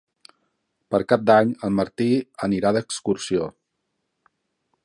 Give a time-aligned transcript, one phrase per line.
[0.95, 2.09] Per Cap d'Any en Martí
[2.49, 3.51] anirà d'excursió.